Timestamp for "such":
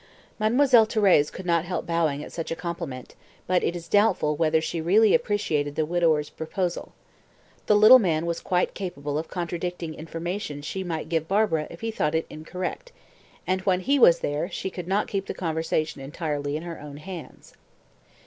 2.31-2.49